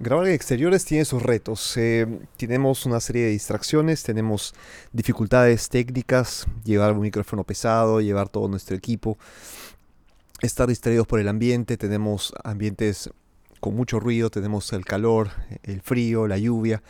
Grabar 0.00 0.28
en 0.28 0.34
exteriores 0.34 0.84
tiene 0.84 1.04
sus 1.04 1.20
retos. 1.24 1.76
Eh, 1.76 2.06
tenemos 2.36 2.86
una 2.86 3.00
serie 3.00 3.24
de 3.24 3.30
distracciones, 3.30 4.04
tenemos 4.04 4.54
dificultades 4.92 5.68
técnicas, 5.68 6.46
llevar 6.62 6.92
un 6.92 7.00
micrófono 7.00 7.42
pesado, 7.42 8.00
llevar 8.00 8.28
todo 8.28 8.46
nuestro 8.46 8.76
equipo, 8.76 9.18
estar 10.40 10.68
distraídos 10.68 11.08
por 11.08 11.18
el 11.18 11.26
ambiente, 11.26 11.76
tenemos 11.76 12.32
ambientes 12.44 13.10
con 13.58 13.74
mucho 13.74 13.98
ruido, 13.98 14.30
tenemos 14.30 14.72
el 14.72 14.84
calor, 14.84 15.30
el 15.64 15.80
frío, 15.80 16.28
la 16.28 16.38
lluvia. 16.38 16.80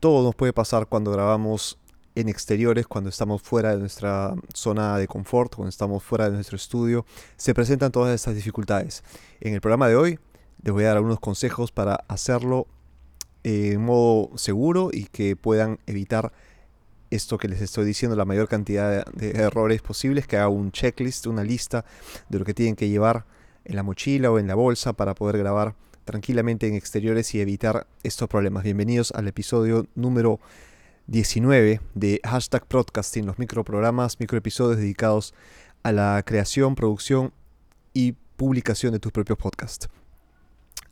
Todo 0.00 0.24
nos 0.24 0.34
puede 0.34 0.54
pasar 0.54 0.86
cuando 0.86 1.12
grabamos 1.12 1.76
en 2.14 2.30
exteriores, 2.30 2.86
cuando 2.86 3.10
estamos 3.10 3.42
fuera 3.42 3.72
de 3.72 3.76
nuestra 3.76 4.34
zona 4.54 4.96
de 4.96 5.06
confort, 5.06 5.54
cuando 5.54 5.68
estamos 5.68 6.02
fuera 6.02 6.30
de 6.30 6.36
nuestro 6.36 6.56
estudio. 6.56 7.04
Se 7.36 7.52
presentan 7.52 7.92
todas 7.92 8.14
estas 8.14 8.34
dificultades. 8.34 9.04
En 9.38 9.52
el 9.52 9.60
programa 9.60 9.86
de 9.86 9.96
hoy 9.96 10.18
les 10.66 10.72
voy 10.72 10.82
a 10.82 10.88
dar 10.88 10.96
algunos 10.96 11.20
consejos 11.20 11.70
para 11.70 12.04
hacerlo 12.08 12.66
eh, 13.44 13.70
en 13.74 13.84
modo 13.84 14.36
seguro 14.36 14.90
y 14.92 15.04
que 15.04 15.36
puedan 15.36 15.78
evitar 15.86 16.32
esto 17.08 17.38
que 17.38 17.46
les 17.46 17.60
estoy 17.60 17.84
diciendo, 17.84 18.16
la 18.16 18.24
mayor 18.24 18.48
cantidad 18.48 19.06
de, 19.12 19.30
errores 19.30 19.80
posibles, 19.80 20.26
que 20.26 20.36
haga 20.36 20.48
un 20.48 20.72
checklist, 20.72 21.28
una 21.28 21.44
lista 21.44 21.84
de 22.28 22.40
lo 22.40 22.44
que 22.44 22.52
tienen 22.52 22.74
que 22.74 22.88
llevar 22.88 23.26
en 23.64 23.76
la 23.76 23.84
mochila 23.84 24.32
o 24.32 24.40
en 24.40 24.48
la 24.48 24.56
bolsa 24.56 24.92
para 24.92 25.14
poder 25.14 25.38
grabar 25.38 25.76
tranquilamente 26.04 26.66
en 26.66 26.74
exteriores 26.74 27.32
y 27.36 27.40
evitar 27.40 27.86
estos 28.02 28.28
problemas. 28.28 28.64
Bienvenidos 28.64 29.12
al 29.12 29.28
episodio 29.28 29.86
número 29.94 30.40
19 31.06 31.80
de 31.94 32.20
Hashtag 32.24 32.66
Broadcasting, 32.68 33.24
los 33.24 33.38
microprogramas, 33.38 34.18
microepisodios 34.18 34.78
dedicados 34.78 35.32
a 35.84 35.92
la 35.92 36.20
creación, 36.26 36.74
producción 36.74 37.32
y 37.94 38.16
publicación 38.36 38.92
de 38.94 38.98
tus 38.98 39.12
propios 39.12 39.38
podcasts. 39.38 39.88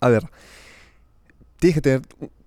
A 0.05 0.11
ver, 0.11 0.29
tienes 1.59 1.77
que 1.77 1.81
tener 1.81 2.03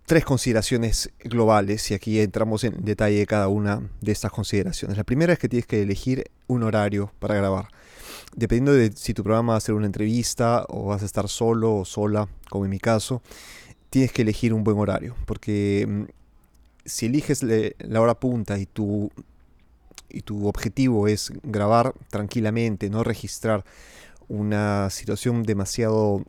tres 0.05 0.23
consideraciones 0.23 1.09
globales 1.23 1.89
y 1.89 1.95
aquí 1.95 2.19
entramos 2.19 2.63
en 2.63 2.85
detalle 2.85 3.17
de 3.17 3.25
cada 3.25 3.47
una 3.47 3.81
de 3.99 4.11
estas 4.11 4.31
consideraciones. 4.31 4.95
La 4.95 5.03
primera 5.03 5.33
es 5.33 5.39
que 5.39 5.49
tienes 5.49 5.65
que 5.65 5.81
elegir 5.81 6.29
un 6.45 6.61
horario 6.61 7.11
para 7.17 7.33
grabar. 7.33 7.69
Dependiendo 8.35 8.73
de 8.73 8.91
si 8.91 9.15
tu 9.15 9.23
programa 9.23 9.53
va 9.53 9.57
a 9.57 9.61
ser 9.61 9.73
una 9.73 9.87
entrevista 9.87 10.67
o 10.69 10.85
vas 10.85 11.01
a 11.01 11.07
estar 11.07 11.27
solo 11.29 11.77
o 11.77 11.83
sola, 11.83 12.29
como 12.47 12.65
en 12.65 12.69
mi 12.69 12.77
caso, 12.77 13.23
tienes 13.89 14.11
que 14.11 14.21
elegir 14.21 14.53
un 14.53 14.63
buen 14.63 14.77
horario. 14.77 15.15
Porque 15.25 15.83
mm, 15.89 16.03
si 16.85 17.07
eliges 17.07 17.41
la 17.41 18.01
hora 18.01 18.19
punta 18.19 18.59
y 18.59 18.67
tu, 18.67 19.09
y 20.09 20.21
tu 20.21 20.47
objetivo 20.47 21.07
es 21.07 21.33
grabar 21.41 21.95
tranquilamente, 22.11 22.91
no 22.91 23.03
registrar 23.03 23.65
una 24.27 24.91
situación 24.91 25.41
demasiado 25.41 26.23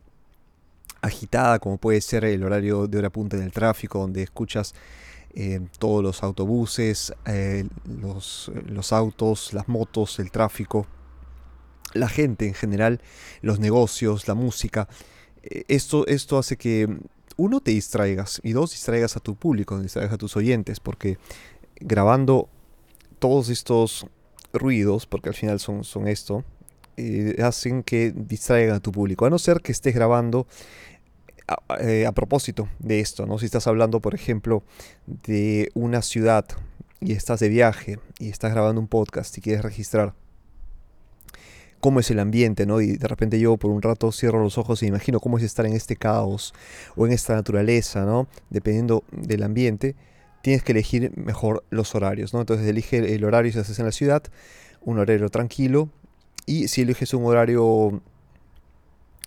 agitada 1.01 1.59
como 1.59 1.77
puede 1.77 2.01
ser 2.01 2.25
el 2.25 2.43
horario 2.43 2.87
de 2.87 2.97
hora 2.97 3.09
punta 3.09 3.37
en 3.37 3.43
el 3.43 3.51
tráfico, 3.51 3.99
donde 3.99 4.23
escuchas 4.23 4.73
eh, 5.33 5.61
todos 5.77 6.03
los 6.03 6.23
autobuses, 6.23 7.13
eh, 7.25 7.65
los, 7.85 8.51
los 8.65 8.91
autos, 8.91 9.53
las 9.53 9.67
motos, 9.67 10.19
el 10.19 10.31
tráfico, 10.31 10.87
la 11.93 12.09
gente 12.09 12.47
en 12.47 12.53
general, 12.53 13.01
los 13.41 13.59
negocios, 13.59 14.27
la 14.27 14.33
música. 14.33 14.87
Eh, 15.43 15.63
esto, 15.67 16.05
esto 16.07 16.37
hace 16.37 16.57
que 16.57 16.87
uno 17.37 17.61
te 17.61 17.71
distraigas 17.71 18.41
y 18.43 18.51
dos 18.51 18.71
distraigas 18.71 19.15
a 19.17 19.19
tu 19.19 19.35
público, 19.35 19.79
distraigas 19.79 20.13
a 20.13 20.17
tus 20.17 20.35
oyentes, 20.35 20.79
porque 20.79 21.17
grabando 21.79 22.49
todos 23.19 23.49
estos 23.49 24.07
ruidos, 24.51 25.05
porque 25.05 25.29
al 25.29 25.35
final 25.35 25.59
son, 25.59 25.83
son 25.83 26.07
esto, 26.07 26.43
hacen 27.41 27.83
que 27.83 28.11
distraigan 28.15 28.75
a 28.75 28.79
tu 28.79 28.91
público. 28.91 29.25
A 29.25 29.29
no 29.29 29.39
ser 29.39 29.61
que 29.61 29.71
estés 29.71 29.93
grabando 29.93 30.47
eh, 31.79 32.05
a, 32.05 32.11
propósito 32.11 32.69
de 32.79 32.99
esto, 32.99 33.25
¿no? 33.25 33.39
Si 33.39 33.45
estás 33.45 33.65
hablando, 33.65 33.99
por 34.01 34.13
ejemplo, 34.13 34.63
de 35.07 35.71
una 35.73 36.01
ciudad 36.01 36.45
y 37.01 37.13
estás 37.13 37.39
de 37.39 37.49
viaje 37.49 37.99
y 38.19 38.29
estás 38.29 38.51
grabando 38.51 38.79
un 38.79 38.87
podcast 38.87 39.35
y 39.37 39.41
quieres 39.41 39.63
registrar 39.63 40.13
cómo 41.79 41.99
es 42.01 42.11
el 42.11 42.19
ambiente, 42.19 42.65
¿no? 42.65 42.81
Y 42.81 42.97
de 42.97 43.07
repente 43.07 43.39
yo 43.39 43.57
por 43.57 43.71
un 43.71 43.81
rato 43.81 44.11
cierro 44.11 44.43
los 44.43 44.57
ojos 44.57 44.83
y 44.83 44.87
imagino 44.87 45.19
cómo 45.19 45.37
es 45.37 45.43
estar 45.43 45.65
en 45.65 45.73
este 45.73 45.95
caos 45.95 46.53
o 46.95 47.07
en 47.07 47.13
esta 47.13 47.33
naturaleza, 47.33 48.05
¿no? 48.05 48.27
Dependiendo 48.49 49.03
del 49.11 49.41
ambiente, 49.43 49.95
tienes 50.43 50.61
que 50.63 50.73
elegir 50.73 51.11
mejor 51.17 51.63
los 51.71 51.95
horarios, 51.95 52.33
¿no? 52.33 52.41
Entonces 52.41 52.67
elige 52.67 53.15
el 53.15 53.23
horario 53.23 53.51
si 53.51 53.59
estás 53.59 53.79
en 53.79 53.85
la 53.85 53.91
ciudad, 53.91 54.23
un 54.81 54.99
horario 54.99 55.29
tranquilo, 55.29 55.89
y 56.45 56.67
si 56.67 56.81
eliges 56.81 57.13
un 57.13 57.25
horario 57.25 58.01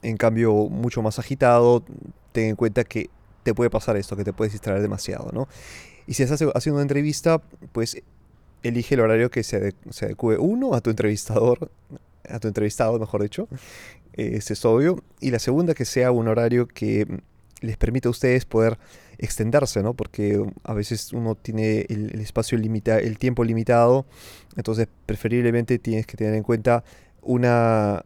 en 0.03 0.17
cambio 0.17 0.53
mucho 0.69 1.03
más 1.03 1.19
agitado, 1.19 1.85
ten 2.33 2.51
en 2.51 2.57
cuenta 2.57 2.85
que 2.85 3.11
te 3.43 3.55
puede 3.55 3.71
pasar 3.71 3.97
esto, 3.97 4.17
que 4.17 4.25
te 4.25 4.33
puedes 4.33 4.53
distraer 4.53 4.83
demasiado, 4.83 5.31
¿no? 5.33 5.49
Y 6.07 6.15
si 6.15 6.23
estás 6.23 6.43
haciendo 6.55 6.77
una 6.77 6.83
entrevista, 6.83 7.41
pues 7.73 8.03
elige 8.63 8.95
el 8.95 9.01
horario 9.01 9.31
que 9.31 9.43
se, 9.43 9.75
adecue, 10.01 10.39
uno, 10.39 10.75
a 10.75 10.81
tu 10.81 10.91
entrevistador, 10.91 11.71
a 12.29 12.39
tu 12.39 12.49
entrevistado, 12.49 12.99
mejor 12.99 13.23
dicho, 13.23 13.49
ese 14.15 14.53
es 14.53 14.65
obvio, 14.65 15.03
y 15.21 15.31
la 15.31 15.39
segunda, 15.39 15.75
que 15.75 15.85
sea 15.85 16.13
un 16.13 16.29
horario 16.29 16.67
que 16.67 17.07
les 17.63 17.77
permita 17.77 18.09
a 18.09 18.11
ustedes 18.11 18.45
poder 18.45 18.79
extenderse, 19.19 19.83
¿no? 19.83 19.95
Porque 19.95 20.45
a 20.65 20.75
veces 20.75 21.13
uno 21.13 21.35
tiene 21.35 21.87
el, 21.89 22.11
el 22.13 22.21
espacio 22.21 22.59
limitado, 22.59 22.99
el 22.99 23.19
tiempo 23.19 23.45
limitado, 23.45 24.05
entonces 24.57 24.89
preferiblemente 25.07 25.79
tienes 25.79 26.07
que 26.07 26.17
tener 26.17 26.35
en 26.35 26.43
cuenta 26.43 26.85
una, 27.23 28.05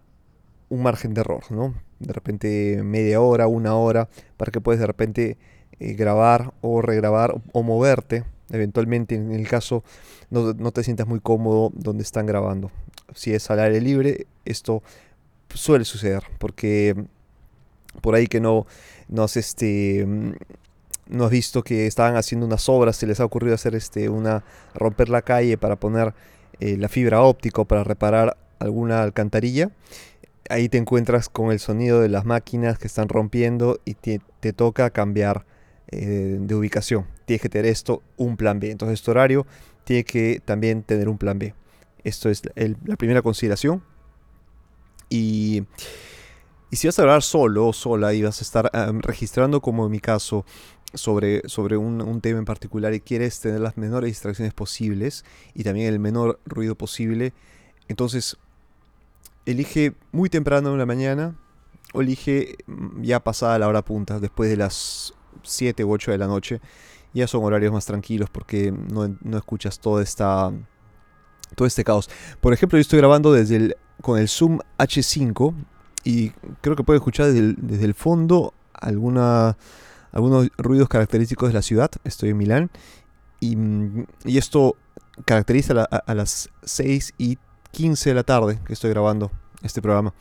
un 0.69 0.83
margen 0.83 1.15
de 1.15 1.23
error, 1.23 1.45
¿no? 1.51 1.75
De 1.99 2.13
repente 2.13 2.81
media 2.83 3.21
hora, 3.21 3.47
una 3.47 3.75
hora, 3.75 4.09
para 4.37 4.53
que 4.53 4.61
puedas 4.61 4.81
de 4.81 4.87
repente 4.87 5.39
eh, 5.81 5.95
grabar 5.95 6.53
o 6.61 6.83
regrabar 6.83 7.35
o, 7.53 7.63
moverte. 7.63 8.25
Eventualmente, 8.51 9.17
en 9.17 9.33
el 9.33 9.49
caso 9.49 9.83
no, 10.31 10.53
no, 10.53 10.71
te 10.71 10.85
sientas 10.85 11.07
muy 11.07 11.21
cómodo 11.21 11.73
donde 11.75 12.03
están 12.03 12.27
grabando. 12.27 12.71
Si 13.15 13.33
es 13.33 13.51
al 13.51 13.61
aire 13.61 13.81
libre, 13.81 14.27
esto 14.45 14.83
suele 15.53 15.85
suceder, 15.85 16.25
porque 16.39 16.95
por 18.01 18.15
ahí 18.15 18.27
que 18.27 18.41
no, 18.41 18.67
no 19.09 19.25
has 19.25 19.37
este 19.37 20.07
no 21.09 21.25
has 21.25 21.31
visto 21.31 21.63
que 21.63 21.87
estaban 21.87 22.17
haciendo 22.17 22.47
unas 22.47 22.69
obras, 22.69 22.97
se 22.97 23.07
les 23.07 23.21
ha 23.21 23.25
ocurrido 23.25 23.55
hacer 23.55 23.75
este 23.75 24.09
una 24.09 24.45
romper 24.75 25.09
la 25.09 25.23
calle 25.23 25.57
para 25.57 25.77
poner 25.77 26.15
eh, 26.59 26.77
la 26.77 26.89
fibra 26.89 27.23
óptica 27.23 27.65
para 27.65 27.85
reparar 27.85 28.37
alguna 28.59 29.03
alcantarilla 29.03 29.71
ahí 30.51 30.69
te 30.69 30.79
encuentras 30.79 31.29
con 31.29 31.53
el 31.53 31.59
sonido 31.59 32.01
de 32.01 32.09
las 32.09 32.25
máquinas 32.25 32.79
que 32.79 32.87
están 32.87 33.09
rompiendo 33.09 33.81
y 33.85 33.95
te, 33.95 34.21
toca 34.53 34.91
cambiar 34.91 35.45
eh, 35.89 36.39
de 36.41 36.55
ubicación. 36.55 37.07
Tienes 37.25 37.43
que 37.43 37.49
tener 37.49 37.67
esto, 37.67 38.03
un 38.17 38.37
plan 38.37 38.61
B. 38.61 38.71
Entonces 38.71 39.03
tu 39.03 39.11
horario 39.11 39.47
tiene 39.85 40.05
que 40.05 40.41
también 40.45 40.83
tener 40.83 41.09
un 41.09 41.19
plan 41.19 41.39
B. 41.39 41.55
Esto 42.05 42.29
es 42.29 42.43
la 42.55 42.97
primera 42.97 43.23
consideración. 43.23 43.83
Y, 45.09 45.65
y, 46.71 46.77
si 46.77 46.87
vas 46.87 46.99
a 46.99 47.03
grabar 47.03 47.23
solo 47.23 47.69
o 47.69 47.73
sola 47.73 48.15
y 48.15 48.23
vas 48.23 48.41
a 48.41 48.45
estar 48.45 48.71
registrando, 49.03 49.61
como 49.61 49.87
en 49.87 49.93
mi 49.93 50.01
caso, 50.01 50.45
sobre, 50.95 51.43
sobre 51.49 51.77
un, 51.77 52.01
un, 52.01 52.21
tema 52.21 52.39
en 52.39 52.45
particular 52.45 52.95
y 52.95 53.01
quieres 53.01 53.41
tener 53.41 53.61
las 53.61 53.77
menores 53.77 54.09
distracciones 54.09 54.55
posibles 54.55 55.25
y 55.55 55.63
también 55.63 55.89
el 55.89 55.99
menor 55.99 56.41
ruido 56.47 56.75
posible, 56.75 57.33
entonces 57.89 58.37
elige 59.47 59.95
muy 60.13 60.29
temprano 60.29 60.73
en 60.73 60.79
la 60.79 60.87
mañana 60.87 61.37
o 61.95 62.03
elige 62.03 62.57
mm, 62.67 63.03
ya 63.03 63.21
pasada 63.21 63.59
la 63.59 63.69
hora 63.69 63.83
punta, 63.83 64.21
después 64.21 64.51
de 64.51 64.57
las 64.57 65.15
7 65.43 65.85
u 65.85 65.93
8 65.93 66.11
de 66.11 66.19
la 66.19 66.27
noche. 66.27 66.61
Ya 67.15 67.27
son 67.27 67.43
horarios 67.45 67.73
más 67.73 67.87
tranquilos 67.87 68.29
porque 68.29 68.71
no, 68.73 69.07
escuchas 69.39 69.79
todo, 69.79 70.03
esta, 70.03 70.53
todo 71.55 71.67
este 71.67 71.83
caos. 71.83 72.11
Por 72.43 72.53
ejemplo, 72.53 72.77
yo 72.77 72.83
estoy 72.83 72.99
grabando 72.99 73.33
desde 73.33 73.57
el, 73.57 73.77
con 74.03 74.19
el 74.19 74.29
Zoom 74.29 74.59
H5 74.77 75.55
y 76.07 76.31
creo 76.61 76.77
que 76.77 76.85
puede 76.85 76.99
escuchar 76.99 77.33
desde 77.33 77.85
el, 77.85 77.95
fondo 77.95 78.55
alguna, 78.73 79.59
algunos 80.13 80.49
ruidos 80.57 80.89
característicos 80.89 81.49
de 81.49 81.55
la 81.55 81.63
ciudad. 81.63 81.91
Estoy 82.05 82.31
en 82.31 82.37
Milán 82.37 82.71
y, 83.41 83.57
mm, 83.57 84.07
y 84.25 84.39
esto 84.39 84.77
caracteriza 85.25 85.75
a, 85.91 85.97
a 85.97 86.15
las 86.15 86.49
6 86.63 87.15
y 87.19 87.39
15 87.73 88.11
de 88.11 88.15
la 88.15 88.23
tarde 88.23 88.61
que 88.65 88.73
estoy 88.73 88.91
grabando 88.91 89.33
este 89.63 89.83
programa. 89.83 90.15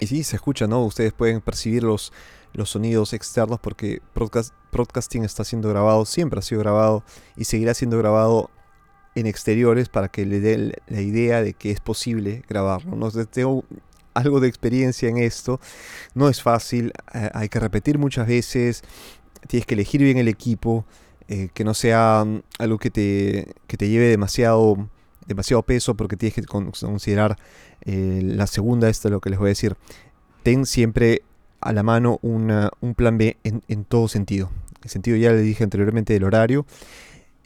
Y 0.00 0.06
sí, 0.06 0.24
se 0.24 0.36
escucha, 0.36 0.66
¿no? 0.66 0.82
Ustedes 0.82 1.12
pueden 1.12 1.42
percibir 1.42 1.82
los, 1.82 2.10
los 2.54 2.70
sonidos 2.70 3.12
externos 3.12 3.60
porque 3.60 4.00
broadcast, 4.14 4.54
broadcasting 4.72 5.24
está 5.24 5.44
siendo 5.44 5.68
grabado, 5.68 6.06
siempre 6.06 6.38
ha 6.38 6.42
sido 6.42 6.62
grabado 6.62 7.04
y 7.36 7.44
seguirá 7.44 7.74
siendo 7.74 7.98
grabado 7.98 8.48
en 9.14 9.26
exteriores 9.26 9.90
para 9.90 10.08
que 10.08 10.24
le 10.24 10.40
dé 10.40 10.82
la 10.86 11.02
idea 11.02 11.42
de 11.42 11.52
que 11.52 11.70
es 11.70 11.80
posible 11.80 12.42
grabarlo. 12.48 12.96
¿no? 12.96 13.10
Tengo 13.10 13.62
algo 14.14 14.40
de 14.40 14.48
experiencia 14.48 15.08
en 15.08 15.18
esto. 15.18 15.60
No 16.14 16.28
es 16.28 16.42
fácil, 16.42 16.92
eh, 17.12 17.30
hay 17.34 17.48
que 17.48 17.60
repetir 17.60 17.98
muchas 17.98 18.26
veces, 18.26 18.82
tienes 19.48 19.66
que 19.66 19.74
elegir 19.74 20.02
bien 20.02 20.18
el 20.18 20.28
equipo, 20.28 20.84
eh, 21.28 21.48
que 21.54 21.64
no 21.64 21.74
sea 21.74 22.24
mm, 22.26 22.42
algo 22.58 22.78
que 22.78 22.90
te, 22.90 23.54
que 23.66 23.76
te 23.76 23.88
lleve 23.88 24.08
demasiado 24.08 24.88
demasiado 25.26 25.62
peso 25.62 25.94
porque 25.94 26.16
tienes 26.16 26.34
que 26.34 26.42
considerar 26.42 27.36
eh, 27.82 28.20
la 28.22 28.46
segunda, 28.46 28.88
esto 28.88 29.08
es 29.08 29.12
lo 29.12 29.20
que 29.20 29.30
les 29.30 29.38
voy 29.38 29.48
a 29.48 29.50
decir. 29.50 29.76
Ten 30.42 30.66
siempre 30.66 31.22
a 31.60 31.72
la 31.72 31.82
mano 31.82 32.18
un 32.22 32.94
plan 32.96 33.16
B 33.16 33.38
en, 33.42 33.84
todo 33.84 34.08
sentido. 34.08 34.50
En 34.82 34.90
sentido, 34.90 35.16
ya 35.16 35.32
le 35.32 35.40
dije 35.40 35.64
anteriormente, 35.64 36.12
del 36.12 36.24
horario. 36.24 36.66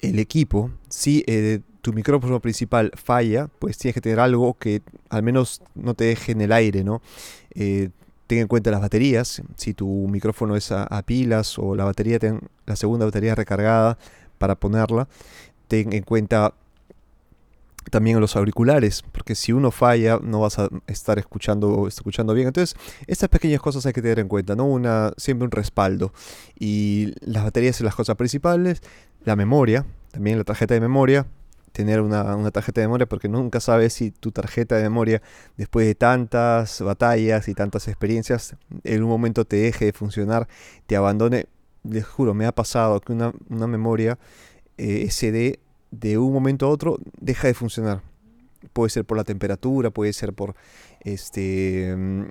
El 0.01 0.19
equipo, 0.19 0.71
eh, 1.07 1.61
tu 1.81 1.93
micrófono 1.93 2.41
principal 2.41 2.93
falla, 2.95 3.49
pues 3.59 3.79
tienes 3.79 3.95
que 3.95 4.01
tener 4.01 4.21
algo 4.21 4.55
que 4.55 4.83
al 5.09 5.23
menos 5.23 5.63
no 5.75 5.95
te 5.95 6.05
deje 6.05 6.33
en 6.33 6.41
el 6.41 6.53
aire, 6.53 6.85
¿no? 6.85 7.01
Eh, 7.55 7.91
ten 8.27 8.39
en 8.39 8.47
cuenta 8.47 8.71
las 8.71 8.81
baterías, 8.81 9.43
si 9.57 9.75
tu 9.75 9.87
micrófono 10.09 10.55
es 10.55 10.71
a, 10.71 11.03
pilas 11.03 11.59
o 11.59 11.75
la 11.75 11.85
batería, 11.85 12.19
ten, 12.19 12.41
la 12.67 12.77
segunda 12.77 13.07
batería 13.07 13.35
recargada 13.35 13.99
para 14.37 14.55
ponerla, 14.55 15.09
ten 15.67 15.93
en 15.93 16.03
cuenta 16.03 16.53
también 17.91 18.21
los 18.21 18.37
auriculares, 18.37 19.03
porque 19.13 19.35
si 19.35 19.53
uno 19.53 19.71
falla 19.71 20.19
no 20.23 20.41
vas 20.41 20.59
a 20.59 20.69
estar 20.87 21.19
escuchando, 21.19 21.89
escuchando 21.89 22.35
bien. 22.35 22.49
Entonces, 22.49 22.77
estas 23.07 23.31
pequeñas 23.31 23.63
cosas 23.63 23.87
hay 23.87 23.95
que 23.95 24.03
tener 24.03 24.19
en 24.19 24.29
cuenta, 24.29 24.55
¿no? 24.55 24.67
Una, 24.67 25.13
siempre 25.17 25.47
un 25.47 25.51
respaldo. 25.51 26.13
Y 26.59 27.15
las 27.21 27.45
baterías 27.45 27.77
son 27.77 27.87
las 27.87 27.95
cosas 27.95 28.17
principales, 28.17 28.83
la 29.25 29.37
memoria, 29.37 29.87
también 30.11 30.37
la 30.37 30.45
tarjeta 30.45 30.75
de 30.75 30.81
memoria, 30.81 31.27
tener 31.79 32.01
una, 32.01 32.51
tarjeta 32.51 32.81
de 32.81 32.89
memoria 32.89 33.07
porque 33.07 33.29
nunca 33.29 33.61
sabes 33.61 33.93
si 33.93 34.11
tu 34.11 34.33
tarjeta 34.33 34.75
de 34.75 34.83
memoria, 34.83 35.23
después 35.57 35.87
de 35.87 35.95
tantas 35.95 36.83
batallas 36.83 37.47
y 37.47 37.55
tantas 37.55 37.87
experiencias, 37.87 38.57
en 38.83 39.05
un 39.05 39.09
momento 39.09 39.45
te 39.45 39.59
deje 39.59 39.85
de 39.85 39.93
funcionar, 39.93 40.49
te 40.89 40.97
abandone. 40.97 41.47
Les 41.85 42.05
juro, 42.05 42.35
me 42.35 42.47
ha 42.47 42.53
pasado 42.53 43.01
que 43.01 43.13
una, 43.13 43.33
memoria 43.69 44.19
eh, 44.77 45.07
SD 45.09 45.61
de 45.93 46.19
un 46.19 46.33
momento 46.33 46.67
a 46.67 46.71
otro 46.71 46.99
deja 47.21 47.47
de 47.47 47.55
funcionar. 47.55 48.03
Puede 48.73 48.91
ser 48.91 49.05
por 49.05 49.17
la 49.17 49.23
temperatura, 49.23 49.91
puede 49.91 50.13
ser 50.13 50.33
por 50.33 50.57
este 51.03 51.95
mm, 51.97 52.25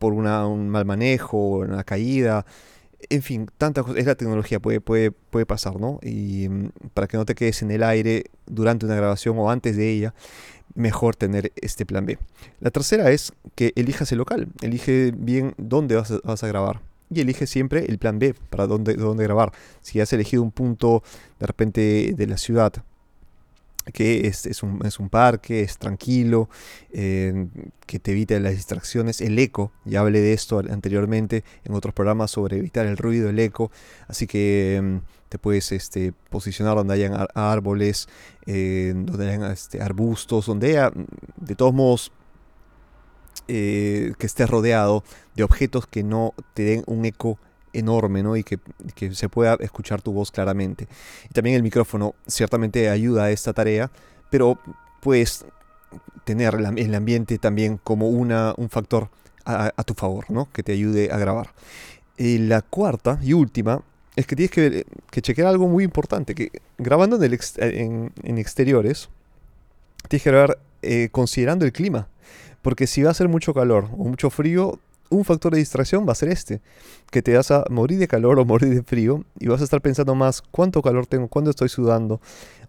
por 0.00 0.12
una, 0.12 0.44
un 0.48 0.68
mal 0.70 0.84
manejo, 0.86 1.38
una 1.58 1.84
caída 1.84 2.44
en 3.10 3.22
fin, 3.22 3.50
tantas 3.58 3.84
cosas. 3.84 4.00
Es 4.00 4.06
la 4.06 4.14
tecnología, 4.14 4.60
puede, 4.60 4.80
puede, 4.80 5.10
puede 5.10 5.46
pasar, 5.46 5.80
¿no? 5.80 5.98
Y 6.02 6.48
mm, 6.48 6.70
para 6.94 7.06
que 7.06 7.16
no 7.16 7.24
te 7.24 7.34
quedes 7.34 7.62
en 7.62 7.70
el 7.70 7.82
aire 7.82 8.24
durante 8.46 8.86
una 8.86 8.96
grabación 8.96 9.38
o 9.38 9.50
antes 9.50 9.76
de 9.76 9.90
ella, 9.90 10.14
mejor 10.74 11.16
tener 11.16 11.52
este 11.56 11.86
plan 11.86 12.06
B. 12.06 12.18
La 12.60 12.70
tercera 12.70 13.10
es 13.10 13.32
que 13.54 13.72
elijas 13.76 14.10
el 14.12 14.18
local. 14.18 14.48
Elige 14.62 15.12
bien 15.16 15.54
dónde 15.56 15.96
vas 15.96 16.10
a, 16.10 16.20
vas 16.24 16.42
a 16.42 16.48
grabar. 16.48 16.80
Y 17.10 17.20
elige 17.20 17.46
siempre 17.46 17.86
el 17.86 17.98
plan 17.98 18.18
B 18.18 18.34
para 18.50 18.66
dónde, 18.66 18.94
dónde 18.94 19.24
grabar. 19.24 19.52
Si 19.80 20.00
has 20.00 20.12
elegido 20.12 20.42
un 20.42 20.50
punto 20.50 21.02
de 21.38 21.46
repente 21.46 22.14
de 22.14 22.26
la 22.26 22.36
ciudad 22.36 22.72
que 23.92 24.26
es, 24.26 24.46
es, 24.46 24.62
un, 24.62 24.84
es, 24.84 24.98
un, 24.98 25.08
parque, 25.08 25.62
es 25.62 25.78
tranquilo, 25.78 26.48
eh, 26.92 27.48
que 27.86 27.98
te 27.98 28.12
evita 28.12 28.38
las 28.40 28.52
distracciones, 28.52 29.20
el 29.20 29.38
eco, 29.38 29.72
ya 29.84 30.00
hablé 30.00 30.20
de 30.20 30.32
esto 30.32 30.58
anteriormente 30.58 31.44
en 31.64 31.74
otros 31.74 31.94
programas 31.94 32.30
sobre 32.30 32.58
evitar 32.58 32.86
el 32.86 32.96
ruido, 32.96 33.30
el 33.30 33.38
eco, 33.38 33.70
así 34.06 34.26
que 34.26 34.80
mm, 34.82 35.28
te 35.28 35.38
puedes 35.38 35.72
este, 35.72 36.12
posicionar 36.30 36.76
donde 36.76 36.94
hayan 36.94 37.14
árboles, 37.34 38.08
eh, 38.46 38.92
donde 38.94 39.28
hayan 39.28 39.50
este, 39.50 39.82
arbustos, 39.82 40.46
donde 40.46 40.68
haya, 40.68 40.92
de 41.36 41.54
todos 41.54 41.74
modos, 41.74 42.12
eh, 43.46 44.12
que 44.18 44.26
estés 44.26 44.50
rodeado 44.50 45.04
de 45.34 45.42
objetos 45.42 45.86
que 45.86 46.02
no 46.02 46.34
te 46.52 46.64
den 46.64 46.82
un 46.86 47.06
eco 47.06 47.38
enorme 47.72 48.22
¿no? 48.22 48.36
y 48.36 48.44
que, 48.44 48.58
se 49.12 49.28
pueda 49.28 49.56
escuchar 49.60 50.02
tu 50.02 50.12
voz 50.12 50.30
claramente. 50.30 50.88
Y 51.30 51.34
también 51.34 51.56
el 51.56 51.62
micrófono 51.62 52.14
ciertamente 52.26 52.88
ayuda 52.88 53.24
a 53.24 53.30
esta 53.30 53.52
tarea, 53.52 53.90
pero 54.30 54.58
puedes 55.00 55.44
tener 56.24 56.54
el 56.54 56.94
ambiente 56.94 57.38
también 57.38 57.78
como 57.82 58.08
una, 58.08 58.54
un 58.56 58.68
factor 58.68 59.08
a, 59.44 59.82
tu 59.84 59.94
favor, 59.94 60.30
¿no? 60.30 60.48
que 60.52 60.62
te 60.62 60.72
ayude 60.72 61.10
a 61.10 61.16
grabar. 61.16 61.54
Y 62.18 62.38
la 62.38 62.62
cuarta 62.62 63.18
y 63.22 63.32
última 63.32 63.82
es 64.16 64.26
que 64.26 64.36
tienes 64.36 64.50
que, 64.50 64.84
que 65.10 65.22
chequear 65.22 65.48
algo 65.48 65.68
muy 65.68 65.84
importante, 65.84 66.34
que 66.34 66.50
grabando 66.76 67.16
en, 67.16 67.22
el 67.22 68.12
en, 68.24 68.38
exteriores, 68.38 69.08
tienes 70.08 70.24
que 70.24 70.30
grabar 70.30 70.58
eh, 70.82 71.08
considerando 71.12 71.64
el 71.64 71.72
clima. 71.72 72.08
Porque 72.60 72.86
si 72.86 73.02
va 73.02 73.12
a 73.12 73.14
ser 73.14 73.28
mucho 73.28 73.54
calor 73.54 73.84
o 73.92 74.04
mucho 74.04 74.28
frío, 74.30 74.80
un 75.10 75.24
factor 75.24 75.52
de 75.52 75.58
distracción 75.58 76.06
va 76.06 76.12
a 76.12 76.14
ser 76.14 76.28
este, 76.28 76.60
que 77.10 77.22
te 77.22 77.34
vas 77.34 77.50
a 77.50 77.64
morir 77.70 77.98
de 77.98 78.08
calor 78.08 78.38
o 78.38 78.44
morir 78.44 78.74
de 78.74 78.82
frío 78.82 79.24
y 79.38 79.48
vas 79.48 79.60
a 79.60 79.64
estar 79.64 79.80
pensando 79.80 80.14
más 80.14 80.42
cuánto 80.42 80.82
calor 80.82 81.06
tengo, 81.06 81.28
cuándo 81.28 81.50
estoy 81.50 81.68
sudando 81.68 82.20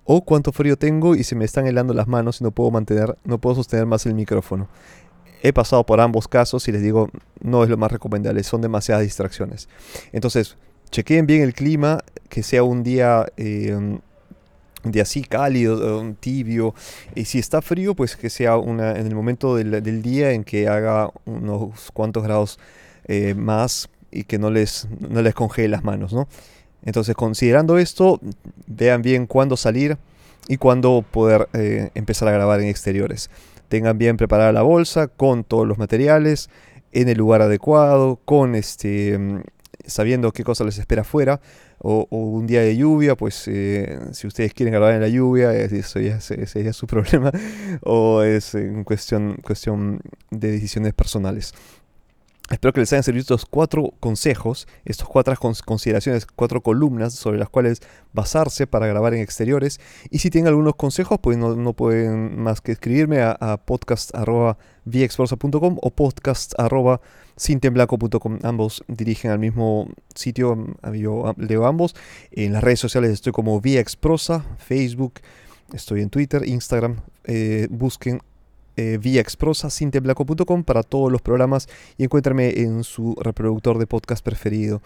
o 0.06 0.24
cuánto 0.24 0.52
frío 0.52 0.78
tengo 0.78 1.16
y 1.16 1.24
se 1.24 1.36
me 1.36 1.46
están 1.46 1.68
helando 1.68 1.94
las 1.94 2.08
manos 2.08 2.42
y 2.42 2.44
no 2.44 2.52
puedo 2.52 2.72
mantener, 2.72 3.18
no 3.24 3.40
puedo 3.40 3.56
sostener 3.56 3.86
más 3.86 4.06
el 4.06 4.14
micrófono. 4.14 4.68
He 5.42 5.54
pasado 5.54 5.86
por 5.86 6.02
ambos 6.02 6.28
casos 6.28 6.68
y 6.68 6.72
les 6.72 6.82
digo, 6.82 7.10
no 7.42 7.64
es 7.64 7.70
lo 7.70 7.78
más 7.78 7.92
recomendable, 7.92 8.44
son 8.44 8.62
demasiadas 8.62 9.04
distracciones. 9.04 9.70
Entonces, 10.12 10.58
chequeen 10.92 11.28
bien 11.28 11.44
el 11.44 11.54
clima, 11.54 12.00
que 12.28 12.44
sea 12.44 12.64
un 12.64 12.84
día 12.84 13.26
eh, 13.38 14.00
de 14.84 15.02
así 15.02 15.24
cálido, 15.24 16.14
tibio. 16.20 16.74
Y 17.16 17.26
si 17.26 17.40
está 17.40 17.62
frío, 17.62 17.96
pues 17.96 18.16
que 18.16 18.30
sea 18.30 18.58
una, 18.58 18.92
en 18.92 19.08
el 19.08 19.16
momento 19.16 19.56
del, 19.56 20.02
día 20.02 20.32
en 20.32 20.44
que 20.44 20.68
haga 20.68 21.12
unos 21.26 21.92
cuantos 21.94 22.24
grados 22.24 22.60
eh, 23.06 23.34
más 23.34 23.90
y 24.12 24.24
que 24.24 24.40
no 24.40 24.50
les, 24.50 24.88
no 25.00 25.22
les 25.22 25.34
congele 25.34 25.70
las 25.70 25.84
manos, 25.84 26.14
¿no? 26.14 26.28
Entonces, 26.84 27.16
considerando 27.16 27.78
esto, 27.78 28.20
vean 28.68 29.02
bien 29.02 29.28
cuándo 29.28 29.58
salir 29.58 29.98
y 30.48 30.58
cuándo 30.58 31.04
poder 31.10 31.50
eh, 31.54 31.90
empezar 31.94 32.28
a 32.30 32.32
grabar 32.32 32.62
en 32.62 32.68
exteriores. 32.68 33.30
Tengan 33.68 33.98
bien 33.98 34.18
preparada 34.18 34.52
la 34.52 34.62
bolsa 34.62 35.08
con 35.08 35.44
todos 35.44 35.68
los 35.68 35.78
materiales, 35.78 36.50
en 36.92 37.08
el 37.10 37.18
lugar 37.18 37.42
adecuado, 37.42 38.20
con 38.26 38.56
este, 38.56 39.18
mm, 39.18 39.42
sabiendo 39.86 40.32
qué 40.32 40.44
cosa 40.44 40.64
les 40.64 40.78
espera 40.78 41.02
afuera 41.02 41.42
o, 41.80 42.08
un 42.10 42.48
día 42.48 42.62
de 42.62 42.76
lluvia, 42.76 43.16
pues 43.16 43.48
eh, 43.48 44.00
si 44.12 44.28
ustedes 44.28 44.54
quieren 44.54 44.74
grabar 44.74 44.94
en 44.94 45.02
la 45.02 45.08
lluvia, 45.08 45.54
eso 45.54 46.00
ya 46.00 46.20
sería 46.20 46.74
su 46.74 46.88
problema, 46.88 47.32
o 47.82 48.22
es 48.22 48.56
en 48.56 48.84
cuestión, 48.84 49.38
cuestión 49.44 50.02
de 50.32 50.52
decisiones 50.52 50.94
personales. 50.94 51.54
Espero 52.50 52.74
que 52.74 52.80
les 52.80 52.92
hayan 52.94 53.04
servido 53.04 53.22
estos 53.22 53.46
cuatro 53.46 53.94
consejos, 54.00 54.68
estas 54.84 55.08
cuatro 55.08 55.36
consideraciones, 55.66 56.26
cuatro 56.26 56.62
columnas 56.62 57.14
sobre 57.14 57.38
las 57.38 57.50
cuales 57.50 57.82
basarse 58.12 58.66
para 58.66 58.88
grabar 58.88 59.14
en 59.14 59.22
exteriores. 59.22 59.80
Y 60.10 60.18
si 60.18 60.32
tienen 60.32 60.48
algunos 60.48 60.76
consejos, 60.76 61.20
pues 61.22 61.38
no, 61.38 61.74
pueden 61.74 62.42
más 62.42 62.62
que 62.62 62.72
escribirme 62.72 63.22
a, 63.22 63.38
a 63.40 63.60
o 65.82 65.92
podcast.sintemblaco.com. 65.92 68.40
Ambos 68.42 68.84
dirigen 68.88 69.30
al 69.30 69.40
mismo 69.40 69.88
sitio, 70.16 70.76
yo 70.94 71.36
leo 71.38 71.68
ambos. 71.68 71.96
En 72.32 72.54
las 72.54 72.64
redes 72.64 72.80
sociales 72.80 73.12
estoy 73.12 73.32
como 73.32 73.62
Viexprosa, 73.62 74.44
Facebook, 74.58 75.20
estoy 75.72 76.02
en 76.02 76.10
Twitter, 76.10 76.48
Instagram. 76.48 77.02
Eh, 77.26 77.68
busquen 77.70 78.22
eh, 78.80 78.98
vía 78.98 79.20
exprosa 79.20 79.70
sinteblaco.com 79.70 80.64
para 80.64 80.84
todos 80.84 81.12
los 81.12 81.22
programas 81.22 81.68
y 81.98 82.06
encuéntrame 82.06 82.62
en 82.62 82.84
su 82.84 83.16
reproductor 83.22 83.78
de 83.78 83.88
podcast 83.88 84.24
preferido 84.24 84.82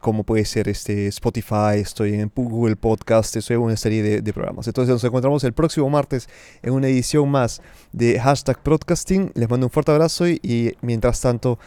como 0.00 0.24
puede 0.24 0.44
ser 0.44 0.68
este 0.68 1.06
Spotify, 1.06 1.76
estoy 1.76 2.14
en 2.14 2.30
Google 2.34 2.76
Podcast, 2.76 3.36
estoy 3.36 3.54
en 3.56 3.62
una 3.62 3.76
serie 3.76 4.02
de, 4.02 4.22
de, 4.22 4.32
programas. 4.32 4.66
Entonces 4.66 4.92
nos 4.92 5.04
encontramos 5.04 5.44
el 5.44 5.52
próximo 5.52 5.88
martes 5.88 6.28
en 6.62 6.72
una 6.72 6.88
edición 6.88 7.30
más 7.30 7.62
de 7.92 8.18
hashtag 8.20 8.60
Podcasting. 8.62 9.30
Les 9.34 9.48
mando 9.48 9.66
un 9.66 9.70
fuerte 9.70 9.92
abrazo 9.92 10.28
y, 10.28 10.40
y 10.42 10.72
mientras 10.82 11.20
tanto 11.20 11.58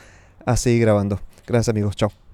a 0.46 0.58
seguir 0.58 0.82
grabando. 0.82 1.20
Gracias 1.48 1.70
amigos, 1.70 1.96
chao. 1.96 2.27